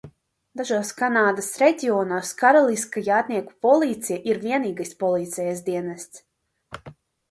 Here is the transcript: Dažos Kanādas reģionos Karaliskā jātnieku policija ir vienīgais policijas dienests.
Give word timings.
Dažos 0.61 0.93
Kanādas 1.01 1.49
reģionos 1.63 2.33
Karaliskā 2.41 3.05
jātnieku 3.11 3.57
policija 3.69 4.21
ir 4.33 4.43
vienīgais 4.49 4.99
policijas 5.07 5.67
dienests. 5.73 6.29